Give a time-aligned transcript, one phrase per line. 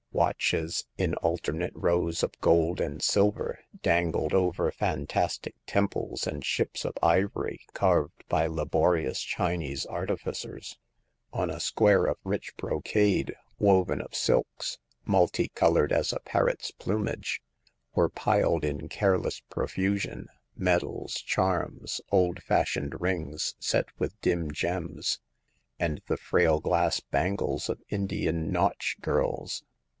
[0.13, 6.97] Watches, in alternate rows of gold and silver, dangled over fantastic temples and ships of
[7.03, 10.77] ivory carved by laborious Chinese artificers.
[11.31, 17.41] On a square of rich brocade, w^oven ol silks, multi colored as a parrot's plumage,
[17.93, 18.43] were The Coming of Hagar.
[18.43, 20.27] 9 piled in careless profusion
[20.57, 25.19] medals, charms, old fashioned rings set with dim gems,
[25.79, 29.63] and the frail glass bangles of Indian nautch girls.